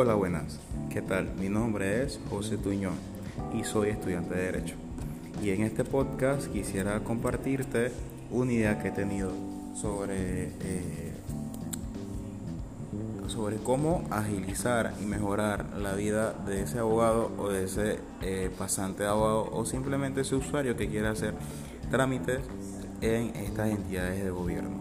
Hola, 0.00 0.14
buenas. 0.14 0.60
¿Qué 0.90 1.02
tal? 1.02 1.34
Mi 1.40 1.48
nombre 1.48 2.04
es 2.04 2.20
José 2.30 2.56
Tuñón 2.56 2.94
y 3.52 3.64
soy 3.64 3.88
estudiante 3.88 4.32
de 4.32 4.44
Derecho. 4.44 4.76
Y 5.42 5.50
en 5.50 5.62
este 5.62 5.82
podcast 5.82 6.46
quisiera 6.52 7.00
compartirte 7.00 7.90
una 8.30 8.52
idea 8.52 8.78
que 8.78 8.88
he 8.88 8.90
tenido 8.92 9.32
sobre, 9.74 10.52
eh, 10.60 11.12
sobre 13.26 13.56
cómo 13.56 14.04
agilizar 14.12 14.94
y 15.02 15.04
mejorar 15.04 15.66
la 15.76 15.94
vida 15.94 16.32
de 16.46 16.62
ese 16.62 16.78
abogado 16.78 17.32
o 17.36 17.48
de 17.48 17.64
ese 17.64 17.98
eh, 18.22 18.52
pasante 18.56 19.02
de 19.02 19.08
abogado 19.08 19.50
o 19.50 19.64
simplemente 19.66 20.20
ese 20.20 20.36
usuario 20.36 20.76
que 20.76 20.88
quiera 20.88 21.10
hacer 21.10 21.34
trámites 21.90 22.38
en 23.00 23.34
estas 23.34 23.70
entidades 23.70 24.22
de 24.22 24.30
gobierno. 24.30 24.76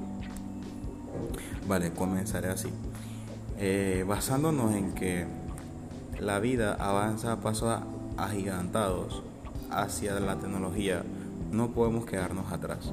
Vale, 1.68 1.90
comenzaré 1.90 2.50
así. 2.50 2.70
Eh, 3.60 4.06
basándonos 4.08 4.76
en 4.76 4.94
que 4.94 5.26
la 6.20 6.40
vida 6.40 6.76
avanza 6.80 7.32
a 7.32 7.40
pasos 7.42 7.80
agigantados 8.16 9.24
hacia 9.72 10.20
la 10.20 10.36
tecnología, 10.38 11.04
no 11.52 11.72
podemos 11.72 12.06
quedarnos 12.06 12.52
atrás. 12.52 12.92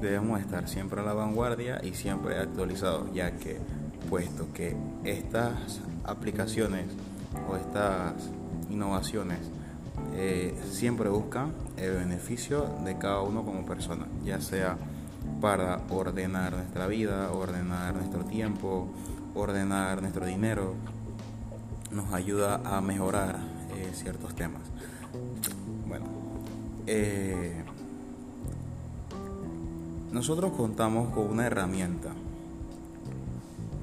Debemos 0.00 0.40
estar 0.40 0.68
siempre 0.68 1.00
a 1.00 1.04
la 1.04 1.14
vanguardia 1.14 1.80
y 1.82 1.94
siempre 1.94 2.38
actualizados, 2.38 3.12
ya 3.12 3.32
que 3.32 3.58
puesto 4.08 4.52
que 4.52 4.76
estas 5.02 5.80
aplicaciones 6.04 6.86
o 7.48 7.56
estas 7.56 8.14
innovaciones 8.70 9.38
eh, 10.14 10.54
siempre 10.70 11.08
buscan 11.08 11.52
el 11.76 11.94
beneficio 11.94 12.68
de 12.84 12.98
cada 12.98 13.20
uno 13.22 13.44
como 13.44 13.66
persona, 13.66 14.06
ya 14.24 14.40
sea 14.40 14.76
para 15.40 15.80
ordenar 15.90 16.52
nuestra 16.52 16.86
vida, 16.86 17.32
ordenar 17.32 17.94
nuestro 17.94 18.24
tiempo, 18.24 18.88
ordenar 19.34 20.00
nuestro 20.00 20.26
dinero, 20.26 20.74
nos 21.90 22.12
ayuda 22.12 22.60
a 22.64 22.80
mejorar 22.80 23.38
eh, 23.76 23.90
ciertos 23.92 24.34
temas. 24.34 24.62
Bueno, 25.86 26.06
eh, 26.86 27.62
nosotros 30.12 30.52
contamos 30.52 31.12
con 31.12 31.28
una 31.28 31.46
herramienta 31.46 32.10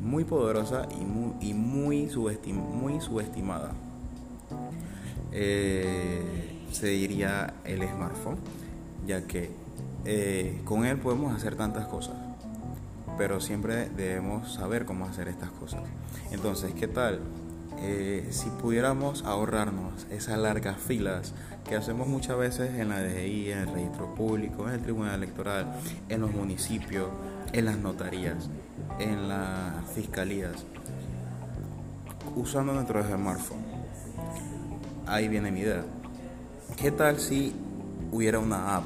muy 0.02 0.23
poderosa 0.23 0.88
y 1.41 1.53
muy, 1.53 2.09
subestimada. 2.09 3.71
Eh, 5.31 6.63
se 6.71 6.88
diría 6.88 7.53
el 7.65 7.88
smartphone, 7.88 8.38
ya 9.05 9.27
que 9.27 9.52
con 10.65 10.86
él 10.86 10.97
podemos 10.97 11.36
hacer 11.36 11.55
tantas 11.55 11.86
cosas 11.88 12.15
pero 13.22 13.39
siempre 13.39 13.88
debemos 13.95 14.52
saber 14.52 14.83
cómo 14.83 15.05
hacer 15.05 15.27
estas 15.27 15.52
cosas. 15.52 15.83
Entonces, 16.31 16.73
¿qué 16.73 16.88
tal? 16.88 17.19
Eh, 17.77 18.27
si 18.31 18.50
pudiéramos 18.50 19.23
ahorrarnos 19.25 20.08
esas 20.09 20.39
largas 20.39 20.77
filas 20.80 21.36
que 21.69 21.75
hacemos 21.75 22.08
muchas 22.08 22.36
veces 22.39 22.80
en 22.80 22.89
la 22.89 22.99
DGI, 22.99 23.52
en 23.52 23.58
el 23.59 23.73
registro 23.73 24.16
público, 24.16 24.67
en 24.67 24.73
el 24.73 24.81
tribunal 24.81 25.14
electoral, 25.14 25.72
en 26.09 26.19
los 26.19 26.31
municipios, 26.31 27.09
en 27.53 27.66
las 27.66 27.77
notarías, 27.77 28.49
en 28.97 29.30
las 29.30 29.88
fiscalías, 29.94 30.66
usando 32.36 32.73
nuestro 32.73 33.03
smartphone. 33.03 33.64
Ahí 35.05 35.27
viene 35.27 35.52
mi 35.52 35.59
idea. 35.59 35.86
¿Qué 36.75 36.89
tal 36.89 37.19
si 37.19 37.53
hubiera 38.11 38.39
una 38.39 38.77
app 38.77 38.83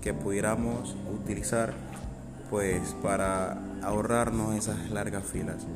que 0.00 0.14
pudiéramos 0.14 0.96
utilizar 1.22 1.74
pues 2.48 2.94
para 3.02 3.58
ahorrarnos 3.84 4.54
esas 4.56 4.90
largas 4.90 5.24
filas. 5.24 5.66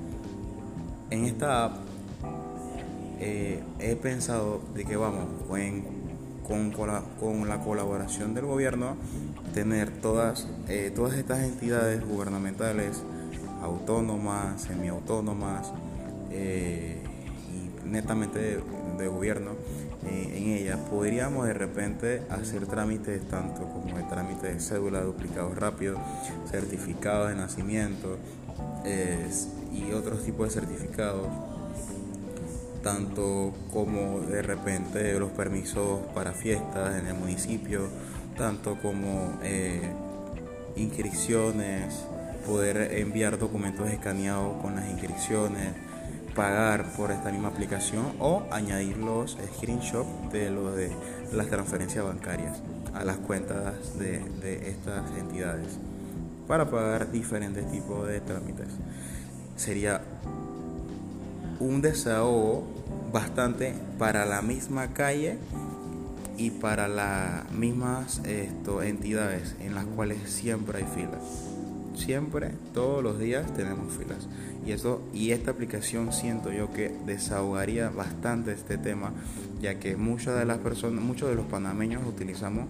En 1.10 1.24
esta 1.24 1.64
app 1.64 1.76
eh, 3.20 3.62
he 3.78 3.96
pensado 3.96 4.60
de 4.74 4.84
que 4.84 4.96
vamos 4.96 5.26
con, 6.46 6.70
con, 6.70 7.48
la, 7.48 7.58
colaboración 7.60 8.34
del 8.34 8.46
gobierno 8.46 8.96
tener 9.54 9.90
todas, 9.90 10.46
eh, 10.68 10.92
todas 10.94 11.14
estas 11.14 11.40
entidades 11.40 12.06
gubernamentales 12.06 13.02
autónomas, 13.62 14.62
semiautónomas 14.62 15.72
eh, 16.30 17.02
y 17.52 17.88
netamente 17.88 18.60
de 18.98 19.08
gobierno 19.08 19.52
eh, 20.06 20.34
en 20.36 20.48
ella, 20.50 20.76
podríamos 20.90 21.46
de 21.46 21.54
repente 21.54 22.22
hacer 22.30 22.66
trámites 22.66 23.26
tanto 23.28 23.62
como 23.62 23.98
el 23.98 24.08
trámite 24.08 24.52
de 24.52 24.60
cédula, 24.60 25.00
duplicados 25.00 25.56
rápidos, 25.56 25.98
certificados 26.50 27.30
de 27.30 27.36
nacimiento 27.36 28.18
y 29.72 29.92
otros 29.92 30.24
tipos 30.24 30.48
de 30.48 30.60
certificados, 30.60 31.26
tanto 32.82 33.52
como 33.72 34.20
de 34.20 34.42
repente 34.42 35.18
los 35.18 35.30
permisos 35.30 36.00
para 36.14 36.32
fiestas 36.32 36.98
en 36.98 37.06
el 37.06 37.14
municipio, 37.14 37.88
tanto 38.36 38.78
como 38.80 39.38
eh, 39.42 39.92
inscripciones, 40.76 41.94
poder 42.46 42.98
enviar 42.98 43.38
documentos 43.38 43.90
escaneados 43.90 44.62
con 44.62 44.76
las 44.76 44.88
inscripciones 44.88 45.74
pagar 46.38 46.84
por 46.92 47.10
esta 47.10 47.32
misma 47.32 47.48
aplicación 47.48 48.12
o 48.20 48.44
añadir 48.52 48.96
los 48.96 49.36
screenshots 49.56 50.30
de 50.32 50.50
lo 50.50 50.70
de 50.70 50.92
las 51.32 51.48
transferencias 51.48 52.04
bancarias 52.04 52.62
a 52.94 53.02
las 53.02 53.16
cuentas 53.16 53.98
de, 53.98 54.20
de 54.20 54.70
estas 54.70 55.10
entidades 55.18 55.66
para 56.46 56.70
pagar 56.70 57.10
diferentes 57.10 57.68
tipos 57.72 58.06
de 58.06 58.20
trámites. 58.20 58.68
Sería 59.56 60.00
un 61.58 61.82
desahogo 61.82 62.62
bastante 63.12 63.74
para 63.98 64.24
la 64.24 64.40
misma 64.40 64.94
calle 64.94 65.38
y 66.36 66.50
para 66.50 66.86
las 66.86 67.50
mismas 67.50 68.20
esto, 68.24 68.80
entidades 68.80 69.56
en 69.58 69.74
las 69.74 69.86
cuales 69.86 70.18
siempre 70.30 70.78
hay 70.78 70.86
filas 70.94 71.57
siempre, 71.98 72.52
todos 72.72 73.02
los 73.02 73.18
días 73.18 73.52
tenemos 73.54 73.92
filas. 73.94 74.28
Y, 74.64 74.72
eso, 74.72 75.02
y 75.12 75.32
esta 75.32 75.50
aplicación 75.50 76.12
siento 76.12 76.52
yo 76.52 76.72
que 76.72 76.94
desahogaría 77.06 77.90
bastante 77.90 78.52
este 78.52 78.78
tema, 78.78 79.12
ya 79.60 79.78
que 79.78 79.96
muchas 79.96 80.38
de 80.38 80.44
las 80.44 80.58
personas, 80.58 81.02
muchos 81.02 81.28
de 81.28 81.34
los 81.34 81.46
panameños 81.46 82.06
utilizamos 82.06 82.66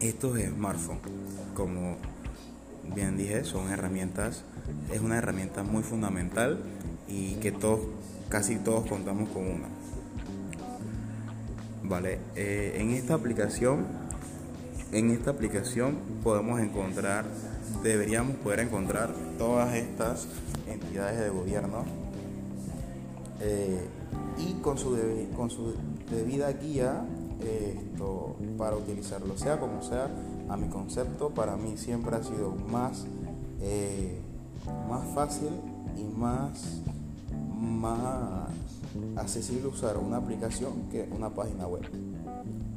estos 0.00 0.38
smartphones. 0.38 1.02
Como 1.54 1.96
bien 2.94 3.16
dije, 3.16 3.44
son 3.44 3.70
herramientas, 3.70 4.44
es 4.92 5.00
una 5.00 5.18
herramienta 5.18 5.62
muy 5.62 5.82
fundamental 5.82 6.58
y 7.08 7.34
que 7.36 7.52
todos, 7.52 7.80
casi 8.28 8.56
todos 8.56 8.86
contamos 8.88 9.28
con 9.30 9.44
una. 9.44 9.68
Vale, 11.82 12.18
eh, 12.36 12.76
en 12.78 12.90
esta 12.90 13.14
aplicación, 13.14 13.86
en 14.92 15.10
esta 15.10 15.30
aplicación 15.30 15.98
podemos 16.22 16.60
encontrar 16.60 17.24
deberíamos 17.82 18.36
poder 18.36 18.60
encontrar 18.60 19.12
todas 19.38 19.74
estas 19.74 20.26
entidades 20.66 21.20
de 21.20 21.30
gobierno 21.30 21.84
eh, 23.40 23.86
y 24.38 24.54
con 24.60 24.78
su, 24.78 24.96
con 25.36 25.50
su 25.50 25.74
debida 26.10 26.52
guía 26.52 27.04
esto, 27.40 28.36
para 28.56 28.76
utilizarlo, 28.76 29.36
sea 29.36 29.58
como 29.58 29.82
sea, 29.82 30.10
a 30.48 30.56
mi 30.56 30.68
concepto, 30.68 31.30
para 31.30 31.56
mí 31.56 31.76
siempre 31.76 32.16
ha 32.16 32.22
sido 32.22 32.54
más, 32.70 33.04
eh, 33.60 34.18
más 34.88 35.06
fácil 35.14 35.50
y 35.96 36.04
más, 36.18 36.80
más 37.60 38.48
accesible 39.16 39.68
usar 39.68 39.98
una 39.98 40.16
aplicación 40.16 40.88
que 40.90 41.08
una 41.14 41.30
página 41.30 41.66
web 41.66 41.82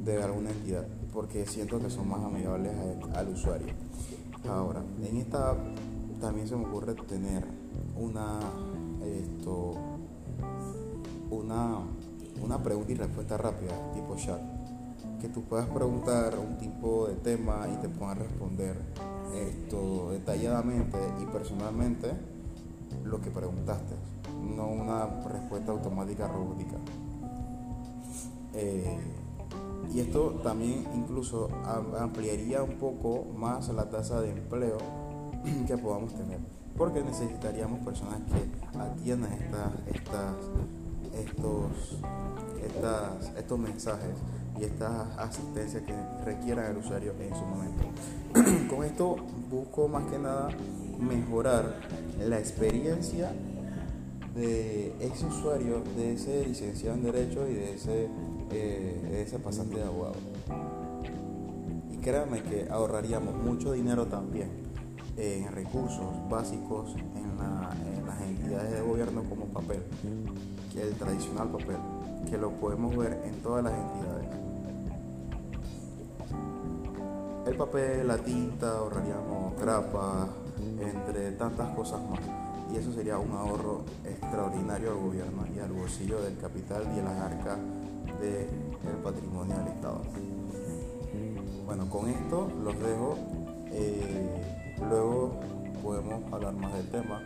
de 0.04 0.22
alguna 0.22 0.50
entidad, 0.50 0.86
porque 1.12 1.46
siento 1.46 1.80
que 1.80 1.90
son 1.90 2.08
más 2.08 2.20
amigables 2.20 2.72
al 3.14 3.28
usuario. 3.28 3.68
Ahora, 4.48 4.82
en 5.02 5.16
esta 5.16 5.56
también 6.20 6.46
se 6.46 6.56
me 6.56 6.66
ocurre 6.66 6.94
tener 6.94 7.44
una 7.96 8.38
esto 9.04 9.74
una, 11.30 11.78
una 12.42 12.62
pregunta 12.62 12.92
y 12.92 12.94
respuesta 12.94 13.36
rápida, 13.36 13.72
tipo 13.94 14.16
chat. 14.16 14.40
Que 15.20 15.28
tú 15.28 15.42
puedas 15.42 15.66
preguntar 15.68 16.38
un 16.38 16.58
tipo 16.58 17.06
de 17.08 17.14
tema 17.14 17.66
y 17.72 17.76
te 17.76 17.88
puedan 17.88 18.18
responder 18.18 18.76
esto 19.34 20.10
detalladamente 20.10 20.98
y 21.20 21.26
personalmente 21.26 22.12
lo 23.04 23.20
que 23.20 23.30
preguntaste, 23.30 23.94
no 24.54 24.68
una 24.68 25.06
respuesta 25.26 25.72
automática 25.72 26.28
robótica. 26.28 26.76
Eh, 28.54 28.98
y 29.94 30.00
esto 30.00 30.40
también 30.42 30.86
incluso 30.94 31.48
ampliaría 31.98 32.62
un 32.62 32.78
poco 32.78 33.24
más 33.36 33.68
la 33.68 33.88
tasa 33.90 34.20
de 34.20 34.30
empleo 34.30 34.78
que 35.66 35.76
podamos 35.76 36.14
tener, 36.14 36.38
porque 36.76 37.02
necesitaríamos 37.02 37.80
personas 37.80 38.20
que 38.22 38.78
atiendan 38.78 39.32
estas, 39.32 39.72
estas, 39.92 40.34
estos, 41.14 41.98
estas, 42.64 43.36
estos 43.36 43.58
mensajes 43.58 44.16
y 44.58 44.64
estas 44.64 45.18
asistencias 45.18 45.82
que 45.82 45.94
requieran 46.24 46.70
el 46.70 46.78
usuario 46.78 47.14
en 47.18 47.34
su 47.34 47.44
momento. 47.44 47.84
Con 48.74 48.84
esto 48.84 49.16
busco 49.50 49.88
más 49.88 50.04
que 50.10 50.18
nada 50.18 50.48
mejorar 50.98 51.80
la 52.18 52.38
experiencia 52.38 53.32
de 54.34 54.94
ese 55.00 55.26
usuario, 55.26 55.82
de 55.96 56.14
ese 56.14 56.46
licenciado 56.46 56.96
en 56.96 57.02
Derecho 57.04 57.46
y 57.48 57.54
de 57.54 57.74
ese, 57.74 58.08
eh, 58.50 59.08
de 59.10 59.22
ese 59.22 59.38
pasante 59.38 59.76
de 59.76 59.84
abogado. 59.84 60.14
Y 61.90 61.96
créanme 61.98 62.42
que 62.42 62.68
ahorraríamos 62.70 63.34
mucho 63.34 63.72
dinero 63.72 64.06
también 64.06 64.50
en 65.16 65.52
recursos 65.52 66.14
básicos 66.30 66.94
en, 66.96 67.32
las 68.06 68.20
entidades 68.22 68.72
de 68.72 68.80
gobierno 68.80 69.24
como 69.28 69.46
papel, 69.46 69.82
que 70.72 70.82
el 70.82 70.94
tradicional 70.94 71.48
papel, 71.48 71.76
que 72.28 72.38
lo 72.38 72.50
podemos 72.52 72.96
ver 72.96 73.20
en 73.24 73.34
todas 73.42 73.64
las 73.64 73.72
entidades. 73.72 74.28
El 77.46 77.56
papel, 77.56 78.06
la 78.06 78.18
tinta, 78.18 78.78
ahorraríamos 78.78 79.60
grapas, 79.60 80.28
entre 80.80 81.32
tantas 81.32 81.74
cosas 81.74 82.00
más. 82.08 82.51
Y 82.72 82.76
eso 82.76 82.92
sería 82.92 83.18
un 83.18 83.32
ahorro 83.32 83.82
extraordinario 84.04 84.92
al 84.92 84.96
gobierno 84.96 85.44
y 85.54 85.58
al 85.58 85.72
bolsillo 85.72 86.22
del 86.22 86.38
capital 86.38 86.84
y 86.96 87.00
a 87.00 87.02
las 87.02 87.20
arcas 87.20 87.58
del 88.20 88.96
patrimonio 89.04 89.56
del 89.58 89.68
Estado. 89.68 90.00
Bueno, 91.66 91.88
con 91.90 92.08
esto 92.08 92.50
los 92.64 92.78
dejo. 92.78 93.18
Eh, 93.70 94.42
luego 94.88 95.32
podemos 95.82 96.32
hablar 96.32 96.54
más 96.54 96.72
del 96.74 96.88
tema. 96.88 97.20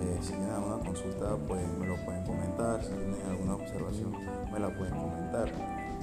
Eh, 0.00 0.18
si 0.20 0.28
tienen 0.28 0.50
alguna 0.50 0.78
consulta, 0.78 1.36
pues 1.48 1.62
me 1.78 1.86
lo 1.86 1.96
pueden 2.04 2.24
comentar. 2.24 2.82
Si 2.82 2.90
tienen 2.90 3.26
alguna 3.28 3.54
observación, 3.54 4.12
me 4.52 4.60
la 4.60 4.68
pueden 4.76 4.94
comentar. 4.94 5.50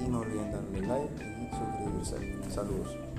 Y 0.00 0.08
no 0.08 0.20
olviden 0.20 0.52
darle 0.52 0.80
like 0.82 1.24
y 1.24 1.48
suscribirse. 1.56 2.50
Saludos. 2.50 3.11